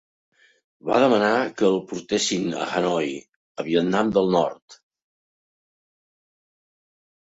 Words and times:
Va 0.89 0.95
demanar 1.01 1.33
que 1.59 1.67
el 1.67 1.77
portessin 1.91 2.47
a 2.63 2.65
Hanoi, 2.79 3.13
a 3.59 3.67
Vietnam 3.69 4.11
del 4.19 4.33
Nord. 4.37 4.81